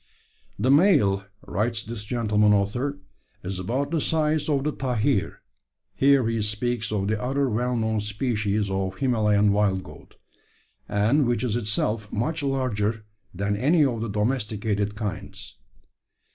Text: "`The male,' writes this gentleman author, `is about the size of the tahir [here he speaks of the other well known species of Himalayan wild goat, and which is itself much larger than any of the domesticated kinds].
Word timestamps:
"`The 0.59 0.73
male,' 0.73 1.25
writes 1.45 1.83
this 1.83 2.05
gentleman 2.05 2.53
author, 2.53 2.97
`is 3.45 3.59
about 3.59 3.91
the 3.91 4.01
size 4.01 4.49
of 4.49 4.63
the 4.63 4.71
tahir 4.71 5.43
[here 5.93 6.27
he 6.27 6.41
speaks 6.41 6.91
of 6.91 7.07
the 7.07 7.21
other 7.21 7.47
well 7.47 7.75
known 7.77 7.99
species 7.99 8.71
of 8.71 8.97
Himalayan 8.97 9.53
wild 9.53 9.83
goat, 9.83 10.15
and 10.89 11.27
which 11.27 11.43
is 11.43 11.55
itself 11.55 12.11
much 12.11 12.41
larger 12.41 13.05
than 13.31 13.55
any 13.55 13.85
of 13.85 14.01
the 14.01 14.09
domesticated 14.09 14.95
kinds]. 14.95 15.57